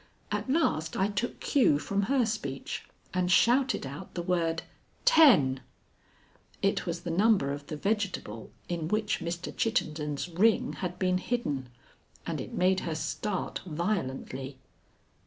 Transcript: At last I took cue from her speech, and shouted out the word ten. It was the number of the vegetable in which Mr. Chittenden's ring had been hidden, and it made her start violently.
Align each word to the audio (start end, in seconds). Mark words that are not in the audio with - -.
At 0.31 0.49
last 0.49 0.97
I 0.97 1.09
took 1.09 1.39
cue 1.39 1.77
from 1.77 2.01
her 2.09 2.25
speech, 2.25 2.85
and 3.13 3.31
shouted 3.31 3.85
out 3.85 4.15
the 4.15 4.23
word 4.23 4.63
ten. 5.05 5.59
It 6.63 6.87
was 6.87 7.01
the 7.01 7.11
number 7.11 7.51
of 7.51 7.67
the 7.67 7.77
vegetable 7.77 8.49
in 8.67 8.87
which 8.87 9.19
Mr. 9.19 9.55
Chittenden's 9.55 10.27
ring 10.27 10.73
had 10.73 10.97
been 10.97 11.19
hidden, 11.19 11.69
and 12.25 12.41
it 12.41 12.51
made 12.51 12.79
her 12.79 12.95
start 12.95 13.59
violently. 13.63 14.57